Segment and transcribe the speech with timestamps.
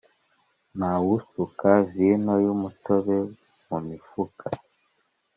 [0.77, 3.17] nta wusuka vino y’ umutobe
[3.67, 4.45] mu mifuka.